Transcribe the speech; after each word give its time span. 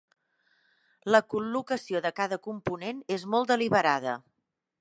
La 1.15 1.19
col·locació 1.33 2.01
de 2.07 2.13
cada 2.21 2.41
component 2.49 3.07
és 3.19 3.29
molt 3.35 3.53
deliberada. 3.55 4.21